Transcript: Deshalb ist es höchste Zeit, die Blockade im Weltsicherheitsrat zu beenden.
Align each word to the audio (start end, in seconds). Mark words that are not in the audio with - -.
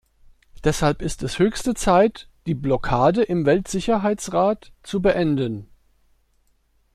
Deshalb 0.63 1.03
ist 1.03 1.21
es 1.21 1.37
höchste 1.37 1.75
Zeit, 1.75 2.27
die 2.47 2.55
Blockade 2.55 3.21
im 3.21 3.45
Weltsicherheitsrat 3.45 4.71
zu 4.81 4.99
beenden. 4.99 5.67